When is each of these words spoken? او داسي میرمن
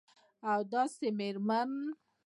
او 0.49 0.59
داسي 0.71 1.09
میرمن 1.19 1.69